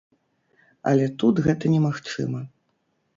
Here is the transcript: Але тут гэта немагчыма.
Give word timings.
Але 0.91 1.05
тут 1.23 1.41
гэта 1.47 1.71
немагчыма. 1.75 2.41